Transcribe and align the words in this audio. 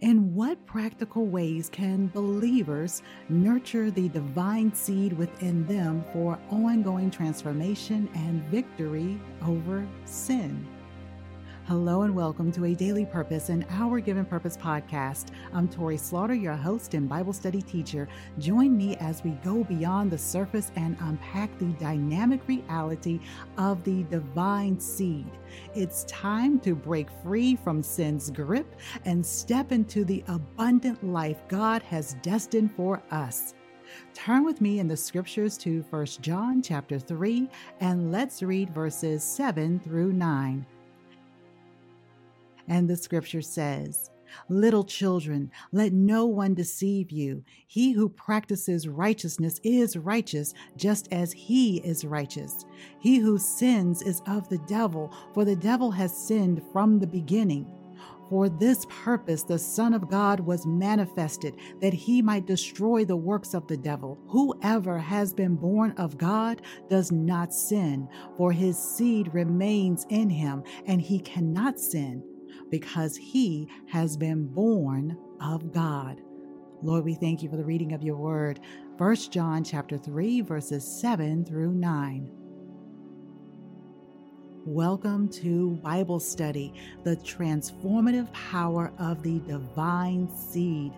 In 0.00 0.32
what 0.32 0.64
practical 0.64 1.26
ways 1.26 1.68
can 1.68 2.06
believers 2.06 3.02
nurture 3.28 3.90
the 3.90 4.08
divine 4.08 4.72
seed 4.72 5.12
within 5.12 5.66
them 5.66 6.04
for 6.12 6.38
ongoing 6.50 7.10
transformation 7.10 8.08
and 8.14 8.44
victory 8.44 9.20
over 9.44 9.88
sin? 10.04 10.64
Hello 11.68 12.00
and 12.00 12.16
welcome 12.16 12.50
to 12.52 12.64
a 12.64 12.74
Daily 12.74 13.04
Purpose 13.04 13.50
and 13.50 13.66
Our 13.68 14.00
Given 14.00 14.24
Purpose 14.24 14.56
podcast. 14.56 15.26
I'm 15.52 15.68
Tori 15.68 15.98
Slaughter, 15.98 16.32
your 16.32 16.54
host 16.54 16.94
and 16.94 17.06
Bible 17.06 17.34
study 17.34 17.60
teacher. 17.60 18.08
Join 18.38 18.74
me 18.74 18.96
as 18.96 19.22
we 19.22 19.32
go 19.44 19.64
beyond 19.64 20.10
the 20.10 20.16
surface 20.16 20.72
and 20.76 20.96
unpack 21.00 21.58
the 21.58 21.66
dynamic 21.78 22.40
reality 22.48 23.20
of 23.58 23.84
the 23.84 24.04
divine 24.04 24.80
seed. 24.80 25.30
It's 25.74 26.04
time 26.04 26.58
to 26.60 26.74
break 26.74 27.08
free 27.22 27.54
from 27.56 27.82
sin's 27.82 28.30
grip 28.30 28.74
and 29.04 29.24
step 29.24 29.70
into 29.70 30.06
the 30.06 30.24
abundant 30.26 31.04
life 31.04 31.36
God 31.48 31.82
has 31.82 32.14
destined 32.22 32.74
for 32.76 33.02
us. 33.10 33.52
Turn 34.14 34.42
with 34.42 34.62
me 34.62 34.78
in 34.78 34.88
the 34.88 34.96
scriptures 34.96 35.58
to 35.58 35.84
1 35.90 36.06
John 36.22 36.62
chapter 36.62 36.98
3 36.98 37.46
and 37.80 38.10
let's 38.10 38.42
read 38.42 38.74
verses 38.74 39.22
7 39.22 39.80
through 39.80 40.14
9. 40.14 40.64
And 42.68 42.88
the 42.88 42.96
scripture 42.96 43.42
says, 43.42 44.10
Little 44.48 44.84
children, 44.84 45.50
let 45.72 45.92
no 45.92 46.26
one 46.26 46.54
deceive 46.54 47.10
you. 47.10 47.44
He 47.66 47.92
who 47.92 48.08
practices 48.08 48.88
righteousness 48.88 49.60
is 49.62 49.96
righteous, 49.96 50.54
just 50.76 51.08
as 51.12 51.32
he 51.32 51.78
is 51.78 52.04
righteous. 52.04 52.64
He 53.00 53.18
who 53.18 53.38
sins 53.38 54.02
is 54.02 54.22
of 54.26 54.48
the 54.48 54.58
devil, 54.58 55.12
for 55.34 55.44
the 55.44 55.56
devil 55.56 55.90
has 55.92 56.16
sinned 56.16 56.62
from 56.72 56.98
the 56.98 57.06
beginning. 57.06 57.72
For 58.28 58.50
this 58.50 58.84
purpose 58.90 59.42
the 59.42 59.58
Son 59.58 59.94
of 59.94 60.10
God 60.10 60.40
was 60.40 60.66
manifested, 60.66 61.56
that 61.80 61.94
he 61.94 62.20
might 62.20 62.46
destroy 62.46 63.06
the 63.06 63.16
works 63.16 63.54
of 63.54 63.66
the 63.66 63.78
devil. 63.78 64.18
Whoever 64.28 64.98
has 64.98 65.32
been 65.32 65.56
born 65.56 65.92
of 65.92 66.18
God 66.18 66.60
does 66.90 67.10
not 67.10 67.54
sin, 67.54 68.06
for 68.36 68.52
his 68.52 68.78
seed 68.78 69.32
remains 69.32 70.04
in 70.10 70.28
him, 70.28 70.62
and 70.86 71.00
he 71.00 71.18
cannot 71.20 71.80
sin 71.80 72.22
because 72.70 73.16
he 73.16 73.68
has 73.88 74.16
been 74.16 74.46
born 74.46 75.16
of 75.40 75.72
God. 75.72 76.20
Lord, 76.82 77.04
we 77.04 77.14
thank 77.14 77.42
you 77.42 77.50
for 77.50 77.56
the 77.56 77.64
reading 77.64 77.92
of 77.92 78.02
your 78.02 78.16
word. 78.16 78.60
1 78.98 79.16
John 79.30 79.64
chapter 79.64 79.98
3 79.98 80.42
verses 80.42 80.84
7 81.00 81.44
through 81.44 81.72
9. 81.72 82.30
Welcome 84.64 85.28
to 85.30 85.76
Bible 85.82 86.20
study, 86.20 86.74
the 87.02 87.16
transformative 87.16 88.32
power 88.32 88.92
of 88.98 89.22
the 89.22 89.40
divine 89.40 90.28
seed 90.36 90.92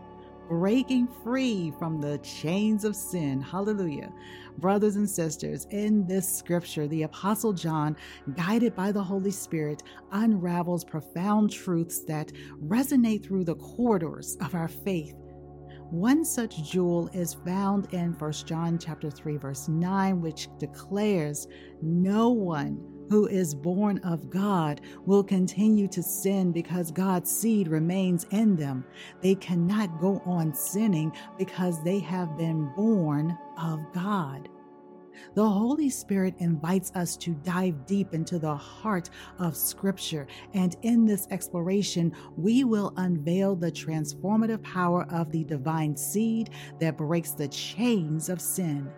breaking 0.51 1.07
free 1.23 1.73
from 1.79 2.01
the 2.01 2.19
chains 2.19 2.85
of 2.85 2.97
sin. 2.97 3.41
Hallelujah. 3.41 4.13
Brothers 4.59 4.97
and 4.97 5.09
sisters, 5.09 5.69
in 5.71 6.05
this 6.09 6.29
scripture, 6.29 6.89
the 6.89 7.05
Apostle 7.05 7.53
John, 7.53 7.97
guided 8.35 8.75
by 8.75 8.91
the 8.91 9.03
Holy 9.03 9.31
Spirit, 9.31 9.85
unravels 10.11 10.83
profound 10.83 11.53
truths 11.53 12.01
that 12.01 12.33
resonate 12.67 13.25
through 13.25 13.45
the 13.45 13.55
corridors 13.55 14.37
of 14.41 14.57
our 14.57 14.67
faith. 14.67 15.15
One 15.91 16.25
such 16.25 16.69
jewel 16.69 17.09
is 17.13 17.35
found 17.35 17.95
in 17.95 18.15
1 18.15 18.33
John 18.45 18.77
chapter 18.77 19.09
3 19.09 19.37
verse 19.37 19.69
9 19.69 20.21
which 20.21 20.49
declares 20.59 21.47
no 21.81 22.31
one 22.31 22.81
who 23.11 23.27
is 23.27 23.55
born 23.55 23.99
of 23.99 24.31
God 24.31 24.81
will 25.05 25.25
continue 25.25 25.89
to 25.89 26.03
sin 26.03 26.53
because 26.53 26.91
God's 26.91 27.31
seed 27.31 27.69
remains 27.69 28.25
in 28.31 28.57
them. 28.57 28.85
They 29.21 29.35
cannot 29.35 30.01
go 30.01 30.23
on 30.25 30.55
sinning 30.55 31.13
because 31.37 31.83
they 31.83 31.99
have 31.99 32.39
been 32.39 32.73
born 32.77 33.37
of 33.59 33.81
God. 33.93 34.49
The 35.35 35.49
Holy 35.49 35.91
Spirit 35.91 36.35
invites 36.39 36.93
us 36.95 37.17
to 37.19 37.35
dive 37.35 37.85
deep 37.85 38.15
into 38.15 38.39
the 38.39 38.57
heart 38.57 39.11
of 39.39 39.57
Scripture, 39.57 40.27
and 40.55 40.77
in 40.83 41.05
this 41.05 41.27
exploration, 41.31 42.15
we 42.37 42.65
will 42.65 42.95
unveil 42.97 43.55
the 43.55 43.71
transformative 43.71 44.63
power 44.63 45.07
of 45.11 45.31
the 45.31 45.45
divine 45.45 45.97
seed 45.97 46.51
that 46.79 46.97
breaks 46.97 47.33
the 47.33 47.49
chains 47.49 48.29
of 48.29 48.41
sin. 48.41 48.91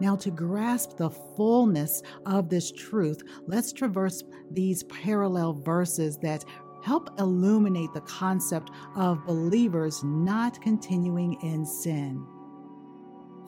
Now, 0.00 0.16
to 0.16 0.30
grasp 0.30 0.96
the 0.96 1.10
fullness 1.10 2.02
of 2.26 2.48
this 2.48 2.72
truth, 2.72 3.22
let's 3.46 3.72
traverse 3.72 4.22
these 4.50 4.82
parallel 4.84 5.54
verses 5.54 6.18
that 6.18 6.44
help 6.82 7.10
illuminate 7.18 7.92
the 7.92 8.00
concept 8.02 8.70
of 8.96 9.24
believers 9.26 10.02
not 10.04 10.60
continuing 10.60 11.34
in 11.42 11.64
sin. 11.64 12.26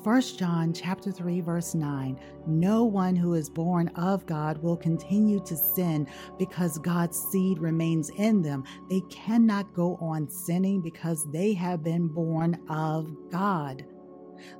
1 0.04 0.20
John 0.36 0.74
chapter 0.74 1.10
3 1.10 1.40
verse 1.40 1.74
9 1.74 2.20
No 2.46 2.84
one 2.84 3.16
who 3.16 3.32
is 3.32 3.48
born 3.48 3.88
of 3.96 4.26
God 4.26 4.58
will 4.58 4.76
continue 4.76 5.40
to 5.46 5.56
sin 5.56 6.06
because 6.38 6.76
God's 6.76 7.18
seed 7.18 7.58
remains 7.58 8.10
in 8.18 8.42
them. 8.42 8.64
They 8.90 9.00
cannot 9.10 9.72
go 9.72 9.96
on 10.02 10.28
sinning 10.28 10.82
because 10.82 11.26
they 11.32 11.54
have 11.54 11.82
been 11.82 12.08
born 12.08 12.60
of 12.68 13.16
God. 13.30 13.86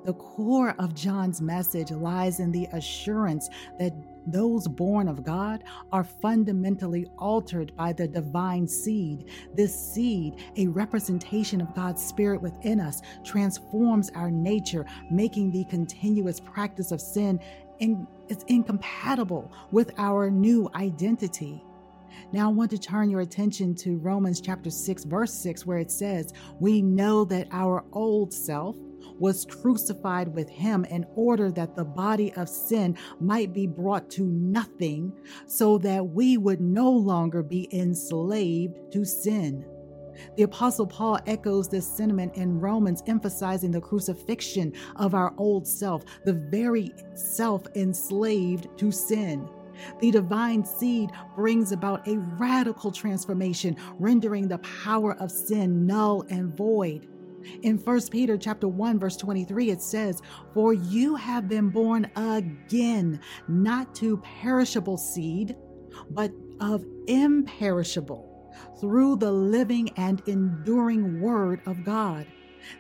The 0.04 0.14
core 0.14 0.74
of 0.78 0.94
John's 0.94 1.40
message 1.40 1.90
lies 1.90 2.40
in 2.40 2.52
the 2.52 2.66
assurance 2.72 3.48
that 3.78 3.92
those 4.26 4.66
born 4.66 5.08
of 5.08 5.22
God 5.22 5.64
are 5.92 6.04
fundamentally 6.04 7.06
altered 7.18 7.76
by 7.76 7.92
the 7.92 8.08
divine 8.08 8.66
seed. 8.66 9.26
This 9.54 9.74
seed, 9.74 10.42
a 10.56 10.66
representation 10.68 11.60
of 11.60 11.74
God's 11.74 12.04
Spirit 12.04 12.40
within 12.40 12.80
us, 12.80 13.02
transforms 13.22 14.10
our 14.14 14.30
nature, 14.30 14.86
making 15.10 15.50
the 15.50 15.64
continuous 15.64 16.40
practice 16.40 16.90
of 16.90 17.00
sin 17.00 17.38
in, 17.80 18.06
it's 18.28 18.44
incompatible 18.44 19.52
with 19.70 19.92
our 19.98 20.30
new 20.30 20.70
identity. 20.74 21.62
Now, 22.32 22.48
I 22.48 22.52
want 22.52 22.70
to 22.70 22.78
turn 22.78 23.10
your 23.10 23.20
attention 23.20 23.74
to 23.76 23.98
Romans 23.98 24.40
chapter 24.40 24.70
6, 24.70 25.04
verse 25.04 25.32
6, 25.32 25.66
where 25.66 25.78
it 25.78 25.90
says, 25.90 26.32
We 26.60 26.80
know 26.80 27.24
that 27.26 27.48
our 27.50 27.84
old 27.92 28.32
self, 28.32 28.76
was 29.18 29.44
crucified 29.44 30.34
with 30.34 30.48
him 30.48 30.84
in 30.86 31.06
order 31.14 31.50
that 31.52 31.76
the 31.76 31.84
body 31.84 32.32
of 32.34 32.48
sin 32.48 32.96
might 33.20 33.52
be 33.52 33.66
brought 33.66 34.10
to 34.10 34.24
nothing, 34.24 35.12
so 35.46 35.78
that 35.78 36.08
we 36.08 36.36
would 36.36 36.60
no 36.60 36.90
longer 36.90 37.42
be 37.42 37.68
enslaved 37.72 38.78
to 38.92 39.04
sin. 39.04 39.64
The 40.36 40.44
Apostle 40.44 40.86
Paul 40.86 41.18
echoes 41.26 41.68
this 41.68 41.86
sentiment 41.86 42.36
in 42.36 42.60
Romans, 42.60 43.02
emphasizing 43.06 43.70
the 43.70 43.80
crucifixion 43.80 44.72
of 44.96 45.14
our 45.14 45.34
old 45.38 45.66
self, 45.66 46.04
the 46.24 46.34
very 46.34 46.92
self 47.14 47.66
enslaved 47.74 48.68
to 48.78 48.90
sin. 48.90 49.48
The 50.00 50.12
divine 50.12 50.64
seed 50.64 51.10
brings 51.34 51.72
about 51.72 52.06
a 52.06 52.18
radical 52.18 52.92
transformation, 52.92 53.76
rendering 53.98 54.46
the 54.46 54.58
power 54.58 55.14
of 55.20 55.32
sin 55.32 55.86
null 55.86 56.24
and 56.28 56.56
void. 56.56 57.08
In 57.62 57.78
1 57.78 58.00
Peter 58.10 58.36
chapter 58.36 58.68
1 58.68 58.98
verse 58.98 59.16
23 59.16 59.70
it 59.70 59.82
says, 59.82 60.20
"For 60.52 60.72
you 60.72 61.14
have 61.14 61.48
been 61.48 61.70
born 61.70 62.10
again, 62.16 63.20
not 63.48 63.94
to 63.96 64.18
perishable 64.18 64.96
seed, 64.96 65.56
but 66.10 66.32
of 66.60 66.84
imperishable, 67.06 68.52
through 68.80 69.16
the 69.16 69.32
living 69.32 69.90
and 69.96 70.22
enduring 70.26 71.20
word 71.20 71.60
of 71.66 71.84
God." 71.84 72.26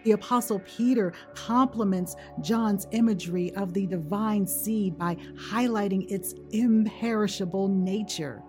The 0.04 0.12
Apostle 0.12 0.60
Peter 0.64 1.12
complements 1.34 2.16
John's 2.40 2.86
imagery 2.92 3.54
of 3.54 3.74
the 3.74 3.86
divine 3.86 4.46
seed 4.46 4.96
by 4.96 5.16
highlighting 5.50 6.10
its 6.10 6.34
imperishable 6.52 7.68
nature. 7.68 8.42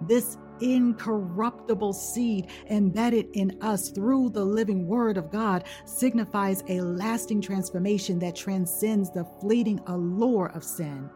This 0.00 0.38
incorruptible 0.60 1.92
seed 1.92 2.48
embedded 2.70 3.28
in 3.34 3.56
us 3.60 3.90
through 3.90 4.30
the 4.30 4.44
living 4.44 4.86
word 4.86 5.16
of 5.16 5.30
God 5.30 5.64
signifies 5.84 6.62
a 6.68 6.80
lasting 6.80 7.40
transformation 7.40 8.18
that 8.20 8.36
transcends 8.36 9.10
the 9.10 9.24
fleeting 9.40 9.80
allure 9.86 10.50
of 10.54 10.64
sin. 10.64 11.10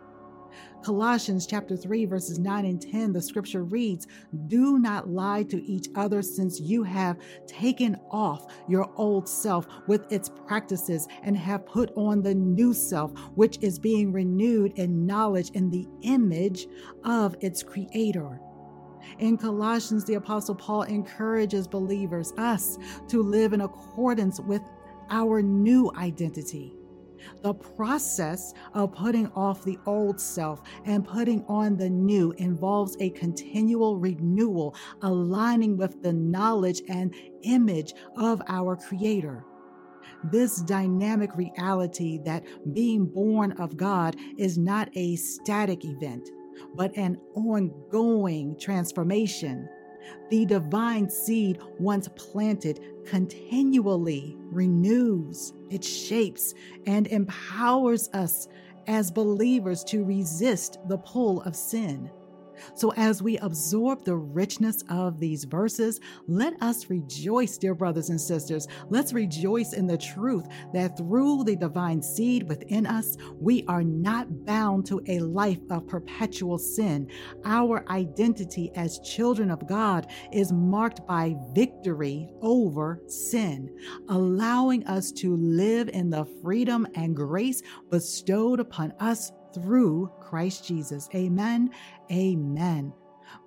Colossians 0.82 1.46
chapter 1.46 1.76
3 1.76 2.06
verses 2.06 2.38
9 2.38 2.64
and 2.64 2.82
10 2.82 3.12
the 3.12 3.22
scripture 3.22 3.62
reads 3.62 4.06
do 4.48 4.78
not 4.78 5.08
lie 5.08 5.44
to 5.44 5.62
each 5.64 5.86
other 5.94 6.22
since 6.22 6.60
you 6.60 6.82
have 6.82 7.18
taken 7.46 7.96
off 8.10 8.52
your 8.68 8.90
old 8.96 9.28
self 9.28 9.66
with 9.86 10.10
its 10.12 10.28
practices 10.28 11.06
and 11.22 11.36
have 11.36 11.64
put 11.66 11.92
on 11.96 12.20
the 12.20 12.34
new 12.34 12.74
self 12.74 13.12
which 13.36 13.58
is 13.62 13.78
being 13.78 14.12
renewed 14.12 14.72
in 14.76 15.06
knowledge 15.06 15.50
in 15.50 15.70
the 15.70 15.86
image 16.02 16.66
of 17.04 17.36
its 17.40 17.62
creator 17.62 18.40
in 19.18 19.36
Colossians, 19.36 20.04
the 20.04 20.14
Apostle 20.14 20.54
Paul 20.54 20.82
encourages 20.82 21.66
believers, 21.66 22.32
us, 22.36 22.78
to 23.08 23.22
live 23.22 23.52
in 23.52 23.60
accordance 23.60 24.40
with 24.40 24.62
our 25.10 25.42
new 25.42 25.92
identity. 25.96 26.74
The 27.42 27.54
process 27.54 28.52
of 28.74 28.92
putting 28.92 29.28
off 29.28 29.64
the 29.64 29.78
old 29.86 30.20
self 30.20 30.62
and 30.84 31.06
putting 31.06 31.44
on 31.46 31.76
the 31.76 31.88
new 31.88 32.32
involves 32.32 32.96
a 33.00 33.10
continual 33.10 33.98
renewal, 33.98 34.74
aligning 35.02 35.76
with 35.76 36.02
the 36.02 36.12
knowledge 36.12 36.82
and 36.88 37.14
image 37.42 37.94
of 38.16 38.42
our 38.48 38.76
Creator. 38.76 39.44
This 40.24 40.62
dynamic 40.62 41.36
reality 41.36 42.18
that 42.24 42.44
being 42.74 43.06
born 43.06 43.52
of 43.52 43.76
God 43.76 44.16
is 44.36 44.56
not 44.58 44.88
a 44.94 45.16
static 45.16 45.84
event, 45.84 46.28
but 46.74 46.96
an 46.96 47.18
ongoing 47.34 48.58
transformation. 48.58 49.68
The 50.30 50.46
divine 50.46 51.08
seed, 51.08 51.60
once 51.78 52.08
planted, 52.16 52.80
continually 53.06 54.36
renews, 54.50 55.52
it 55.70 55.84
shapes, 55.84 56.54
and 56.86 57.06
empowers 57.08 58.08
us 58.12 58.48
as 58.86 59.10
believers 59.10 59.84
to 59.84 60.04
resist 60.04 60.78
the 60.88 60.98
pull 60.98 61.42
of 61.42 61.54
sin. 61.54 62.10
So, 62.74 62.92
as 62.94 63.22
we 63.22 63.38
absorb 63.38 64.04
the 64.04 64.16
richness 64.16 64.82
of 64.88 65.18
these 65.18 65.44
verses, 65.44 66.00
let 66.26 66.60
us 66.62 66.90
rejoice, 66.90 67.58
dear 67.58 67.74
brothers 67.74 68.10
and 68.10 68.20
sisters. 68.20 68.68
Let's 68.88 69.12
rejoice 69.12 69.72
in 69.72 69.86
the 69.86 69.98
truth 69.98 70.46
that 70.72 70.96
through 70.96 71.44
the 71.44 71.56
divine 71.56 72.02
seed 72.02 72.48
within 72.48 72.86
us, 72.86 73.16
we 73.40 73.64
are 73.68 73.82
not 73.82 74.44
bound 74.44 74.86
to 74.86 75.00
a 75.06 75.20
life 75.20 75.60
of 75.70 75.86
perpetual 75.86 76.58
sin. 76.58 77.08
Our 77.44 77.84
identity 77.90 78.70
as 78.74 79.00
children 79.00 79.50
of 79.50 79.66
God 79.66 80.06
is 80.32 80.52
marked 80.52 81.06
by 81.06 81.36
victory 81.54 82.28
over 82.40 83.02
sin, 83.06 83.70
allowing 84.08 84.86
us 84.86 85.12
to 85.12 85.36
live 85.36 85.88
in 85.88 86.10
the 86.10 86.24
freedom 86.42 86.86
and 86.94 87.14
grace 87.14 87.62
bestowed 87.90 88.60
upon 88.60 88.92
us 89.00 89.32
through 89.54 90.10
Christ 90.20 90.66
Jesus. 90.66 91.08
Amen. 91.14 91.70
Amen. 92.12 92.92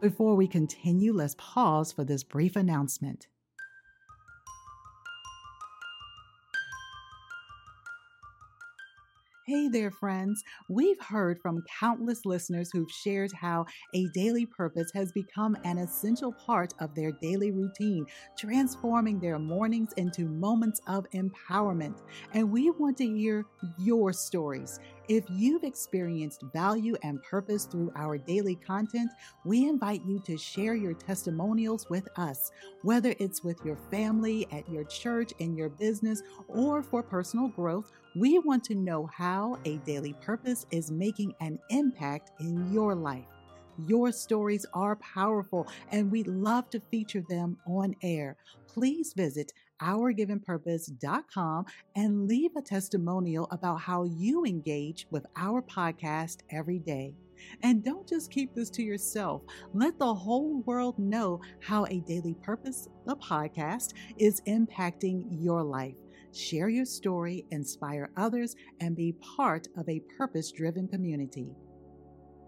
Before 0.02 0.36
we 0.36 0.48
continue, 0.48 1.14
let's 1.14 1.36
pause 1.38 1.92
for 1.92 2.04
this 2.04 2.24
brief 2.24 2.56
announcement. 2.56 3.28
Hey 9.46 9.68
there, 9.68 9.92
friends. 9.92 10.42
We've 10.68 11.00
heard 11.00 11.40
from 11.40 11.64
countless 11.80 12.26
listeners 12.26 12.72
who've 12.74 12.90
shared 12.90 13.32
how 13.32 13.68
a 13.94 14.08
daily 14.08 14.48
purpose 14.48 14.90
has 14.96 15.12
become 15.12 15.56
an 15.64 15.78
essential 15.78 16.32
part 16.32 16.74
of 16.80 16.96
their 16.96 17.12
daily 17.22 17.52
routine, 17.52 18.08
transforming 18.40 19.20
their 19.20 19.38
mornings 19.38 19.94
into 19.98 20.26
moments 20.26 20.82
of 20.88 21.06
empowerment. 21.12 22.02
And 22.34 22.52
we 22.52 22.72
want 22.72 22.98
to 22.98 23.06
hear 23.06 23.46
your 23.78 24.12
stories. 24.14 24.80
If 25.08 25.26
you've 25.30 25.64
experienced 25.64 26.44
value 26.52 26.96
and 27.04 27.22
purpose 27.22 27.66
through 27.66 27.92
our 27.96 28.18
daily 28.18 28.56
content, 28.56 29.12
we 29.44 29.70
invite 29.70 30.02
you 30.04 30.20
to 30.26 30.36
share 30.36 30.74
your 30.74 30.94
testimonials 30.94 31.88
with 31.92 32.08
us, 32.18 32.52
whether 32.82 33.14
it's 33.20 33.44
with 33.44 33.64
your 33.64 33.78
family, 33.92 34.48
at 34.52 34.68
your 34.68 34.84
church, 34.86 35.32
in 35.38 35.56
your 35.56 35.70
business, 35.70 36.24
or 36.48 36.82
for 36.82 37.04
personal 37.04 37.50
growth. 37.50 37.92
We 38.16 38.40
want 38.40 38.64
to 38.66 38.76
know 38.76 39.06
how 39.14 39.60
a 39.66 39.78
daily 39.78 40.14
purpose 40.14 40.66
is 40.72 40.90
making 40.90 41.36
an 41.40 41.60
impact 41.70 42.32
in 42.40 42.74
your 42.74 42.96
life. 42.96 43.26
Your 43.88 44.12
stories 44.12 44.66
are 44.74 44.96
powerful 44.96 45.68
and 45.92 46.12
we'd 46.12 46.28
love 46.28 46.70
to 46.72 46.80
feature 46.80 47.24
them 47.30 47.58
on 47.68 47.94
air. 48.02 48.38
Please 48.68 49.14
visit 49.14 49.52
ourgivenpurpose.com 49.82 51.66
and 51.96 52.28
leave 52.28 52.52
a 52.56 52.62
testimonial 52.62 53.48
about 53.52 53.82
how 53.82 54.04
you 54.04 54.46
engage 54.46 55.08
with 55.12 55.26
our 55.36 55.62
podcast 55.62 56.40
every 56.52 56.80
day. 56.80 57.14
And 57.64 57.84
don't 57.84 58.08
just 58.08 58.32
keep 58.32 58.54
this 58.56 58.70
to 58.72 58.84
yourself. 58.84 59.42
Let 59.74 60.00
the 60.00 60.14
whole 60.14 60.62
world 60.62 60.98
know 60.98 61.42
how 61.62 61.86
a 61.86 62.00
daily 62.02 62.36
purpose, 62.42 62.88
the 63.06 63.16
podcast, 63.18 63.94
is 64.18 64.42
impacting 64.48 65.28
your 65.30 65.64
life. 65.64 65.96
Share 66.34 66.70
your 66.70 66.86
story, 66.86 67.46
inspire 67.52 68.10
others, 68.18 68.56
and 68.82 68.96
be 68.96 69.14
part 69.36 69.68
of 69.78 69.88
a 69.88 70.02
purpose 70.18 70.52
driven 70.52 70.88
community. 70.88 71.50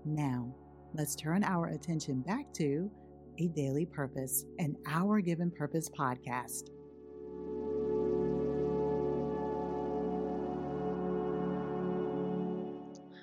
Now, 0.06 0.54
let's 0.94 1.16
turn 1.16 1.44
our 1.44 1.68
attention 1.68 2.22
back 2.22 2.54
to 2.56 2.92
a 3.40 3.48
daily 3.50 3.86
purpose, 3.86 4.46
an 4.60 4.76
Our 4.88 5.22
Given 5.22 5.52
Purpose 5.52 5.90
podcast. 5.90 6.70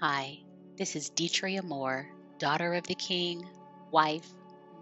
Hi, 0.06 0.39
this 0.77 0.97
is 0.97 1.09
Detria 1.09 1.62
Moore, 1.65 2.06
daughter 2.39 2.75
of 2.75 2.87
the 2.87 2.95
King, 2.95 3.49
wife, 3.91 4.29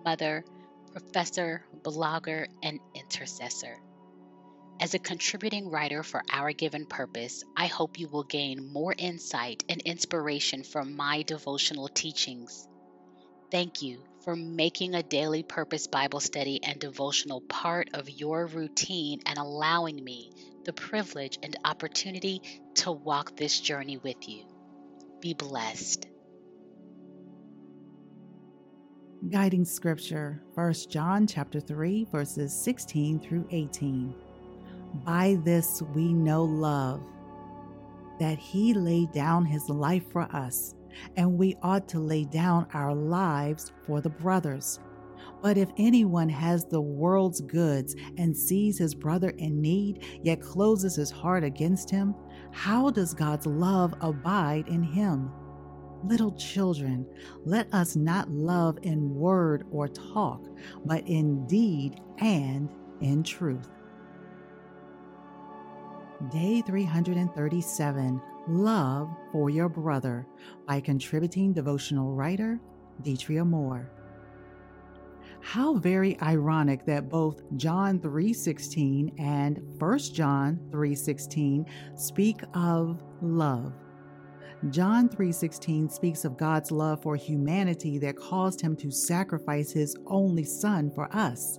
mother, 0.05 0.45
professor, 0.91 1.65
blogger, 1.81 2.49
and 2.61 2.81
intercessor. 2.93 3.79
As 4.81 4.95
a 4.95 4.99
contributing 4.99 5.71
writer 5.71 6.03
for 6.03 6.25
Our 6.29 6.53
Given 6.53 6.87
Purpose, 6.87 7.45
I 7.57 7.69
hope 7.69 8.01
you 8.01 8.09
will 8.09 8.25
gain 8.25 8.73
more 8.73 8.93
insight 8.99 9.63
and 9.69 9.81
inspiration 9.83 10.65
from 10.65 10.97
my 10.97 11.23
devotional 11.23 11.87
teachings. 11.87 12.67
Thank 13.53 13.81
you 13.81 14.03
for 14.25 14.35
making 14.35 14.97
a 14.97 15.05
daily 15.05 15.45
purpose 15.45 15.87
Bible 15.87 16.19
study 16.19 16.65
and 16.65 16.81
devotional 16.81 17.43
part 17.43 17.91
of 17.95 18.11
your 18.11 18.47
routine 18.47 19.21
and 19.27 19.39
allowing 19.39 20.03
me 20.03 20.33
the 20.65 20.73
privilege 20.73 21.39
and 21.45 21.57
opportunity 21.65 22.43
to 22.75 22.91
walk 22.91 23.37
this 23.37 23.61
journey 23.61 23.99
with 23.99 24.29
you. 24.29 24.52
Be 25.23 25.35
blessed. 25.35 26.09
Guiding 29.31 29.65
scripture, 29.65 30.43
1 30.55 30.73
John 30.91 31.29
chapter 31.29 31.61
3 31.61 32.09
verses 32.11 32.53
16 32.53 33.21
through 33.21 33.47
18. 33.53 34.13
By 35.07 35.39
this 35.45 35.81
we 35.95 36.13
know 36.13 36.43
love, 36.43 37.01
that 38.19 38.37
he 38.37 38.75
laid 38.75 39.13
down 39.13 39.45
his 39.45 39.69
life 39.69 40.03
for 40.11 40.23
us, 40.35 40.75
and 41.17 41.39
we 41.39 41.57
ought 41.63 41.89
to 41.91 42.01
lay 42.01 42.25
down 42.25 42.67
our 42.75 42.93
lives 42.93 43.71
for 43.87 44.01
the 44.01 44.11
brothers. 44.11 44.81
But 45.41 45.57
if 45.57 45.71
anyone 45.77 46.31
has 46.31 46.65
the 46.65 46.81
world's 46.81 47.41
goods 47.41 47.95
and 48.19 48.37
sees 48.37 48.77
his 48.77 48.93
brother 48.93 49.31
in 49.31 49.61
need, 49.61 50.05
yet 50.25 50.41
closes 50.41 50.97
his 50.97 51.13
heart 51.13 51.45
against 51.45 51.91
him, 51.91 52.17
how 52.53 52.91
does 52.91 53.15
God's 53.15 53.47
love 53.47 53.95
abide 54.01 54.69
in 54.69 54.83
him? 54.83 55.31
Little 56.05 56.33
children, 56.33 57.07
let 57.45 57.73
us 57.73 57.97
not 57.97 58.31
love 58.31 58.79
in 58.83 59.15
word 59.15 59.65
or 59.71 59.89
talk, 59.89 60.45
but 60.85 61.07
in 61.07 61.47
deed 61.47 62.01
and 62.19 62.69
in 63.01 63.23
truth. 63.23 63.69
Day 66.31 66.63
337 66.63 68.21
Love 68.49 69.09
for 69.31 69.51
Your 69.51 69.69
Brother 69.69 70.27
by 70.67 70.81
contributing 70.81 71.53
devotional 71.53 72.13
writer 72.13 72.61
Detria 73.03 73.47
Moore. 73.47 73.91
How 75.43 75.75
very 75.75 76.19
ironic 76.23 76.87
that 76.87 77.11
both 77.11 77.43
John 77.57 77.99
3:16 77.99 79.13
and 79.19 79.61
1 79.77 80.15
John 80.15 80.61
3:16 80.71 81.67
speak 81.97 82.43
of 82.55 83.03
love. 83.21 83.73
John 84.71 85.09
3:16 85.09 85.89
speaks 85.89 86.25
of 86.25 86.39
God's 86.39 86.71
love 86.71 87.03
for 87.03 87.17
humanity 87.17 87.99
that 87.99 88.17
caused 88.17 88.61
him 88.61 88.77
to 88.77 88.93
sacrifice 88.93 89.73
his 89.73 89.97
only 90.07 90.45
son 90.45 90.93
for 90.95 91.13
us. 91.15 91.59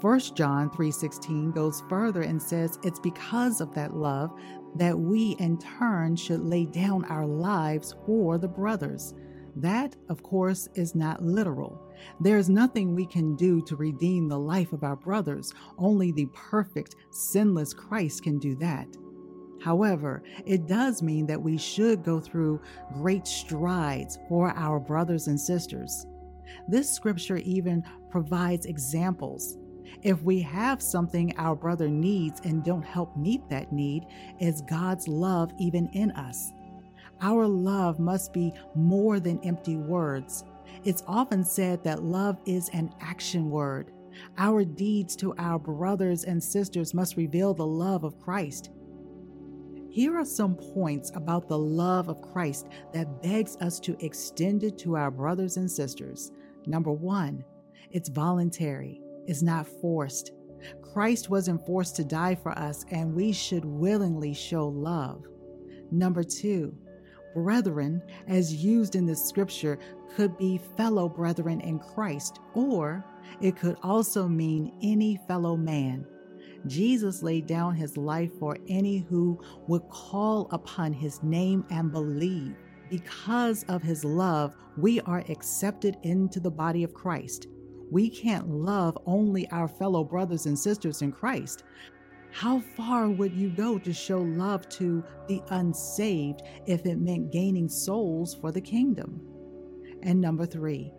1 0.00 0.34
John 0.34 0.68
3:16 0.70 1.52
goes 1.52 1.82
further 1.88 2.22
and 2.22 2.42
says 2.42 2.76
it's 2.82 3.00
because 3.00 3.60
of 3.60 3.72
that 3.74 3.96
love 3.96 4.32
that 4.74 4.98
we 4.98 5.36
in 5.38 5.58
turn 5.58 6.16
should 6.16 6.40
lay 6.40 6.66
down 6.66 7.04
our 7.04 7.26
lives 7.26 7.94
for 8.04 8.36
the 8.36 8.48
brothers. 8.48 9.14
That, 9.56 9.96
of 10.10 10.22
course, 10.22 10.68
is 10.74 10.94
not 10.94 11.22
literal. 11.22 11.80
There's 12.20 12.50
nothing 12.50 12.94
we 12.94 13.06
can 13.06 13.36
do 13.36 13.62
to 13.62 13.76
redeem 13.76 14.28
the 14.28 14.38
life 14.38 14.72
of 14.74 14.84
our 14.84 14.96
brothers. 14.96 15.52
Only 15.78 16.12
the 16.12 16.26
perfect, 16.34 16.94
sinless 17.10 17.72
Christ 17.72 18.22
can 18.22 18.38
do 18.38 18.54
that. 18.56 18.86
However, 19.62 20.22
it 20.44 20.66
does 20.66 21.02
mean 21.02 21.26
that 21.26 21.40
we 21.40 21.56
should 21.56 22.04
go 22.04 22.20
through 22.20 22.60
great 22.92 23.26
strides 23.26 24.18
for 24.28 24.50
our 24.50 24.78
brothers 24.78 25.26
and 25.26 25.40
sisters. 25.40 26.06
This 26.68 26.94
scripture 26.94 27.38
even 27.38 27.82
provides 28.10 28.66
examples. 28.66 29.56
If 30.02 30.22
we 30.22 30.40
have 30.42 30.82
something 30.82 31.34
our 31.38 31.56
brother 31.56 31.88
needs 31.88 32.40
and 32.44 32.62
don't 32.62 32.84
help 32.84 33.16
meet 33.16 33.48
that 33.48 33.72
need, 33.72 34.04
is 34.38 34.60
God's 34.68 35.08
love 35.08 35.52
even 35.58 35.88
in 35.94 36.10
us? 36.12 36.52
Our 37.20 37.46
love 37.46 37.98
must 37.98 38.32
be 38.32 38.52
more 38.74 39.20
than 39.20 39.40
empty 39.44 39.76
words. 39.76 40.44
It's 40.84 41.02
often 41.06 41.44
said 41.44 41.82
that 41.84 42.02
love 42.02 42.38
is 42.46 42.68
an 42.70 42.92
action 43.00 43.50
word. 43.50 43.92
Our 44.38 44.64
deeds 44.64 45.16
to 45.16 45.34
our 45.38 45.58
brothers 45.58 46.24
and 46.24 46.42
sisters 46.42 46.94
must 46.94 47.16
reveal 47.16 47.54
the 47.54 47.66
love 47.66 48.04
of 48.04 48.18
Christ. 48.18 48.70
Here 49.90 50.16
are 50.18 50.24
some 50.26 50.56
points 50.56 51.10
about 51.14 51.48
the 51.48 51.58
love 51.58 52.08
of 52.08 52.20
Christ 52.20 52.66
that 52.92 53.22
begs 53.22 53.56
us 53.56 53.80
to 53.80 53.96
extend 54.04 54.62
it 54.62 54.76
to 54.78 54.96
our 54.96 55.10
brothers 55.10 55.56
and 55.56 55.70
sisters. 55.70 56.32
Number 56.66 56.92
one, 56.92 57.44
it's 57.90 58.10
voluntary, 58.10 59.00
it's 59.26 59.42
not 59.42 59.66
forced. 59.66 60.32
Christ 60.82 61.30
wasn't 61.30 61.64
forced 61.64 61.96
to 61.96 62.04
die 62.04 62.34
for 62.34 62.52
us, 62.58 62.84
and 62.90 63.14
we 63.14 63.32
should 63.32 63.64
willingly 63.64 64.34
show 64.34 64.68
love. 64.68 65.24
Number 65.90 66.22
two, 66.22 66.76
brethren, 67.36 68.02
as 68.28 68.64
used 68.64 68.96
in 68.96 69.04
the 69.04 69.14
scripture, 69.14 69.78
could 70.16 70.36
be 70.38 70.58
fellow 70.74 71.06
brethren 71.06 71.60
in 71.60 71.78
Christ, 71.78 72.40
or 72.54 73.04
it 73.42 73.56
could 73.56 73.76
also 73.82 74.26
mean 74.26 74.72
any 74.82 75.20
fellow 75.28 75.54
man. 75.54 76.06
Jesus 76.66 77.22
laid 77.22 77.46
down 77.46 77.74
his 77.74 77.98
life 77.98 78.32
for 78.38 78.56
any 78.68 78.98
who 78.98 79.38
would 79.68 79.86
call 79.90 80.48
upon 80.50 80.94
his 80.94 81.22
name 81.22 81.62
and 81.68 81.92
believe. 81.92 82.56
Because 82.88 83.64
of 83.64 83.82
his 83.82 84.02
love, 84.02 84.56
we 84.78 85.00
are 85.02 85.22
accepted 85.28 85.98
into 86.04 86.40
the 86.40 86.50
body 86.50 86.84
of 86.84 86.94
Christ. 86.94 87.48
We 87.90 88.08
can't 88.08 88.48
love 88.48 88.96
only 89.04 89.46
our 89.50 89.68
fellow 89.68 90.04
brothers 90.04 90.46
and 90.46 90.58
sisters 90.58 91.02
in 91.02 91.12
Christ. 91.12 91.64
How 92.36 92.60
far 92.60 93.08
would 93.08 93.32
you 93.32 93.48
go 93.48 93.78
to 93.78 93.94
show 93.94 94.18
love 94.18 94.68
to 94.68 95.02
the 95.26 95.40
unsaved 95.48 96.42
if 96.66 96.84
it 96.84 96.98
meant 96.98 97.32
gaining 97.32 97.66
souls 97.66 98.34
for 98.34 98.52
the 98.52 98.60
kingdom? 98.60 99.22
And 100.02 100.20
number 100.20 100.44
three, 100.44 100.92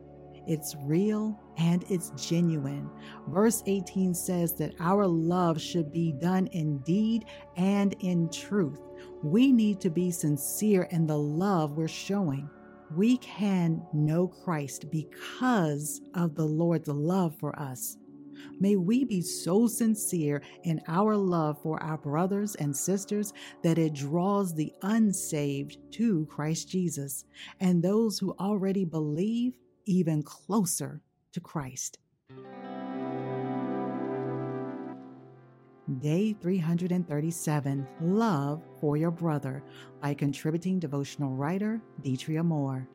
it's 0.47 0.75
real 0.81 1.39
and 1.59 1.85
it's 1.91 2.09
genuine. 2.17 2.89
Verse 3.27 3.61
18 3.67 4.15
says 4.15 4.55
that 4.55 4.73
our 4.79 5.05
love 5.05 5.61
should 5.61 5.91
be 5.91 6.11
done 6.11 6.47
in 6.47 6.79
deed 6.79 7.25
and 7.55 7.93
in 7.99 8.31
truth. 8.31 8.81
We 9.21 9.51
need 9.51 9.79
to 9.81 9.91
be 9.91 10.09
sincere 10.09 10.87
in 10.89 11.05
the 11.05 11.19
love 11.19 11.77
we're 11.77 11.87
showing. 11.87 12.49
We 12.95 13.17
can 13.17 13.85
know 13.93 14.27
Christ 14.27 14.89
because 14.89 16.01
of 16.15 16.33
the 16.33 16.45
Lord's 16.45 16.87
love 16.87 17.35
for 17.37 17.57
us. 17.59 17.97
May 18.59 18.75
we 18.75 19.03
be 19.03 19.21
so 19.21 19.67
sincere 19.67 20.41
in 20.63 20.81
our 20.87 21.15
love 21.15 21.61
for 21.61 21.81
our 21.81 21.97
brothers 21.97 22.55
and 22.55 22.75
sisters 22.75 23.33
that 23.63 23.77
it 23.77 23.93
draws 23.93 24.53
the 24.53 24.73
unsaved 24.81 25.77
to 25.93 26.25
Christ 26.27 26.69
Jesus 26.69 27.25
and 27.59 27.81
those 27.81 28.19
who 28.19 28.35
already 28.39 28.85
believe 28.85 29.57
even 29.85 30.23
closer 30.23 31.01
to 31.33 31.39
Christ. 31.39 31.97
Day 35.99 36.33
337 36.33 37.87
Love 38.01 38.61
for 38.81 38.97
Your 38.97 39.09
Brother 39.09 39.63
by 40.01 40.13
contributing 40.13 40.79
devotional 40.79 41.31
writer 41.31 41.81
Detria 42.01 42.43
Moore. 42.43 42.87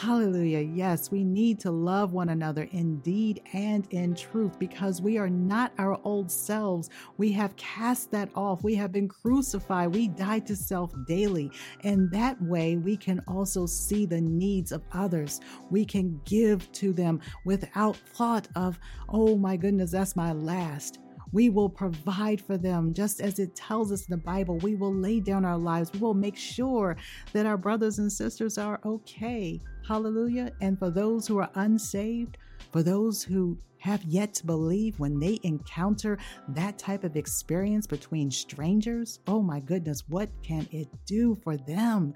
Hallelujah. 0.00 0.58
Yes, 0.58 1.12
we 1.12 1.22
need 1.22 1.60
to 1.60 1.70
love 1.70 2.12
one 2.12 2.30
another 2.30 2.64
in 2.72 2.98
deed 2.98 3.40
and 3.52 3.86
in 3.92 4.16
truth 4.16 4.58
because 4.58 5.00
we 5.00 5.18
are 5.18 5.30
not 5.30 5.72
our 5.78 6.00
old 6.02 6.32
selves. 6.32 6.90
We 7.16 7.30
have 7.30 7.54
cast 7.54 8.10
that 8.10 8.28
off. 8.34 8.64
We 8.64 8.74
have 8.74 8.90
been 8.90 9.06
crucified. 9.06 9.94
We 9.94 10.08
die 10.08 10.40
to 10.40 10.56
self 10.56 10.92
daily. 11.06 11.52
And 11.84 12.10
that 12.10 12.42
way, 12.42 12.76
we 12.76 12.96
can 12.96 13.22
also 13.28 13.66
see 13.66 14.04
the 14.04 14.20
needs 14.20 14.72
of 14.72 14.82
others. 14.90 15.40
We 15.70 15.84
can 15.84 16.20
give 16.24 16.70
to 16.72 16.92
them 16.92 17.20
without 17.44 17.96
thought 17.96 18.48
of, 18.56 18.80
oh 19.08 19.36
my 19.36 19.56
goodness, 19.56 19.92
that's 19.92 20.16
my 20.16 20.32
last. 20.32 20.98
We 21.30 21.50
will 21.50 21.68
provide 21.68 22.40
for 22.40 22.58
them 22.58 22.94
just 22.94 23.20
as 23.20 23.38
it 23.38 23.54
tells 23.54 23.92
us 23.92 24.06
in 24.06 24.10
the 24.10 24.16
Bible. 24.24 24.58
We 24.58 24.74
will 24.74 24.94
lay 24.94 25.20
down 25.20 25.44
our 25.44 25.58
lives. 25.58 25.92
We 25.92 26.00
will 26.00 26.14
make 26.14 26.36
sure 26.36 26.96
that 27.32 27.46
our 27.46 27.56
brothers 27.56 28.00
and 28.00 28.12
sisters 28.12 28.58
are 28.58 28.80
okay. 28.84 29.60
Hallelujah. 29.86 30.50
And 30.60 30.78
for 30.78 30.90
those 30.90 31.26
who 31.26 31.38
are 31.38 31.50
unsaved, 31.54 32.38
for 32.72 32.82
those 32.82 33.22
who 33.22 33.58
have 33.78 34.02
yet 34.04 34.32
to 34.32 34.46
believe 34.46 34.98
when 34.98 35.18
they 35.18 35.38
encounter 35.42 36.18
that 36.48 36.78
type 36.78 37.04
of 37.04 37.16
experience 37.16 37.86
between 37.86 38.30
strangers, 38.30 39.20
oh 39.26 39.42
my 39.42 39.60
goodness, 39.60 40.02
what 40.08 40.30
can 40.42 40.66
it 40.72 40.88
do 41.04 41.36
for 41.44 41.58
them? 41.58 42.14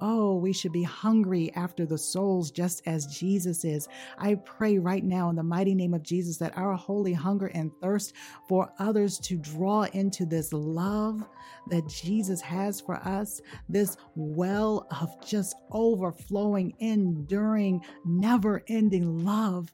Oh, 0.00 0.36
we 0.36 0.52
should 0.52 0.72
be 0.72 0.82
hungry 0.82 1.52
after 1.54 1.84
the 1.86 1.98
souls 1.98 2.50
just 2.50 2.82
as 2.86 3.06
Jesus 3.06 3.64
is. 3.64 3.88
I 4.18 4.36
pray 4.36 4.78
right 4.78 5.04
now 5.04 5.30
in 5.30 5.36
the 5.36 5.42
mighty 5.42 5.74
name 5.74 5.94
of 5.94 6.02
Jesus 6.02 6.38
that 6.38 6.56
our 6.56 6.74
holy 6.74 7.12
hunger 7.12 7.46
and 7.48 7.70
thirst 7.80 8.14
for 8.48 8.72
others 8.78 9.18
to 9.20 9.36
draw 9.36 9.82
into 9.92 10.24
this 10.24 10.52
love 10.52 11.22
that 11.68 11.86
Jesus 11.88 12.40
has 12.40 12.80
for 12.80 12.96
us, 12.96 13.40
this 13.68 13.96
well 14.14 14.86
of 15.00 15.10
just 15.24 15.54
overflowing, 15.70 16.74
enduring, 16.78 17.84
never 18.04 18.62
ending 18.68 19.24
love 19.24 19.72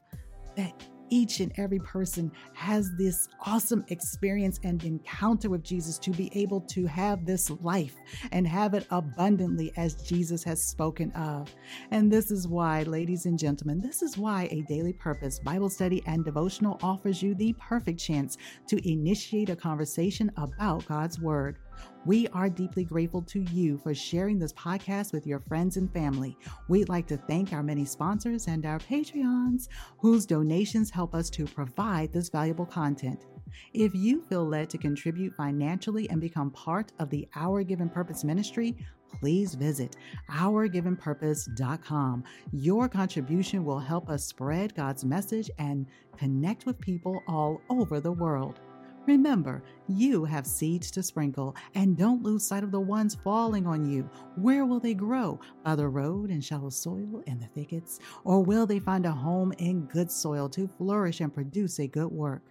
that 0.55 0.83
each 1.09 1.39
and 1.39 1.51
every 1.57 1.79
person 1.79 2.31
has 2.53 2.91
this 2.97 3.27
awesome 3.45 3.85
experience 3.89 4.59
and 4.63 4.83
encounter 4.83 5.49
with 5.49 5.63
Jesus 5.63 5.97
to 5.99 6.11
be 6.11 6.31
able 6.33 6.61
to 6.61 6.85
have 6.85 7.25
this 7.25 7.49
life 7.61 7.95
and 8.31 8.47
have 8.47 8.73
it 8.73 8.85
abundantly 8.91 9.71
as 9.77 9.95
Jesus 9.95 10.43
has 10.43 10.63
spoken 10.63 11.11
of. 11.11 11.53
And 11.91 12.11
this 12.11 12.31
is 12.31 12.47
why, 12.47 12.83
ladies 12.83 13.25
and 13.25 13.37
gentlemen, 13.37 13.79
this 13.79 14.01
is 14.01 14.17
why 14.17 14.47
a 14.51 14.61
daily 14.63 14.93
purpose 14.93 15.39
Bible 15.39 15.69
study 15.69 16.03
and 16.05 16.25
devotional 16.25 16.79
offers 16.81 17.21
you 17.21 17.35
the 17.35 17.53
perfect 17.53 17.99
chance 17.99 18.37
to 18.67 18.89
initiate 18.89 19.49
a 19.49 19.55
conversation 19.55 20.31
about 20.37 20.85
God's 20.87 21.19
Word. 21.19 21.57
We 22.05 22.27
are 22.29 22.49
deeply 22.49 22.83
grateful 22.85 23.21
to 23.23 23.41
you 23.51 23.77
for 23.77 23.93
sharing 23.93 24.39
this 24.39 24.53
podcast 24.53 25.11
with 25.13 25.27
your 25.27 25.39
friends 25.39 25.77
and 25.77 25.91
family. 25.91 26.37
We'd 26.67 26.89
like 26.89 27.07
to 27.07 27.17
thank 27.17 27.53
our 27.53 27.63
many 27.63 27.85
sponsors 27.85 28.47
and 28.47 28.65
our 28.65 28.79
Patreons, 28.79 29.67
whose 29.99 30.25
donations 30.25 30.89
help 30.89 31.13
us 31.13 31.29
to 31.31 31.45
provide 31.45 32.13
this 32.13 32.29
valuable 32.29 32.65
content. 32.65 33.25
If 33.73 33.93
you 33.95 34.23
feel 34.29 34.45
led 34.45 34.69
to 34.71 34.77
contribute 34.77 35.35
financially 35.35 36.09
and 36.09 36.21
become 36.21 36.51
part 36.51 36.91
of 36.99 37.09
the 37.09 37.27
Our 37.35 37.63
Given 37.63 37.89
Purpose 37.89 38.23
ministry, 38.23 38.75
please 39.19 39.55
visit 39.55 39.95
ourgivenpurpose.com. 40.31 42.23
Your 42.51 42.89
contribution 42.89 43.65
will 43.65 43.79
help 43.79 44.09
us 44.09 44.25
spread 44.25 44.75
God's 44.75 45.05
message 45.05 45.49
and 45.57 45.87
connect 46.17 46.65
with 46.65 46.79
people 46.79 47.21
all 47.27 47.61
over 47.69 47.99
the 47.99 48.11
world. 48.11 48.59
Remember, 49.07 49.63
you 49.87 50.25
have 50.25 50.45
seeds 50.45 50.91
to 50.91 51.01
sprinkle, 51.01 51.55
and 51.75 51.97
don't 51.97 52.23
lose 52.23 52.45
sight 52.45 52.65
of 52.65 52.71
the 52.71 52.79
ones 52.79 53.15
falling 53.23 53.65
on 53.65 53.89
you. 53.89 54.09
Where 54.35 54.65
will 54.65 54.81
they 54.81 54.93
grow? 54.93 55.39
By 55.63 55.75
the 55.75 55.87
road 55.87 56.29
and 56.29 56.43
shallow 56.43 56.69
soil 56.69 57.23
in 57.25 57.39
the 57.39 57.47
thickets? 57.47 57.99
Or 58.25 58.43
will 58.43 58.65
they 58.65 58.79
find 58.79 59.05
a 59.05 59.11
home 59.11 59.53
in 59.59 59.85
good 59.85 60.11
soil 60.11 60.49
to 60.49 60.67
flourish 60.67 61.21
and 61.21 61.33
produce 61.33 61.79
a 61.79 61.87
good 61.87 62.11
work? 62.11 62.43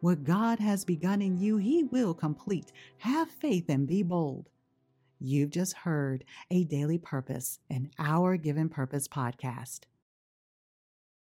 What 0.00 0.24
God 0.24 0.58
has 0.58 0.86
begun 0.86 1.20
in 1.20 1.36
you, 1.36 1.58
He 1.58 1.84
will 1.84 2.14
complete. 2.14 2.72
Have 2.96 3.30
faith 3.30 3.68
and 3.68 3.86
be 3.86 4.02
bold. 4.02 4.48
You've 5.18 5.50
just 5.50 5.76
heard 5.76 6.24
a 6.50 6.64
daily 6.64 6.96
purpose, 6.96 7.58
an 7.68 7.90
Our 7.98 8.38
Given 8.38 8.70
Purpose 8.70 9.06
podcast. 9.06 9.80